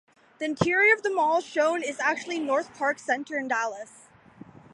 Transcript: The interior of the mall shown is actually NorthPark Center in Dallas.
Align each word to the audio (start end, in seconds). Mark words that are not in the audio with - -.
The 0.39 0.45
interior 0.45 0.95
of 0.95 1.03
the 1.03 1.11
mall 1.13 1.41
shown 1.41 1.83
is 1.83 1.99
actually 1.99 2.39
NorthPark 2.39 2.97
Center 2.97 3.37
in 3.37 3.47
Dallas. 3.47 4.07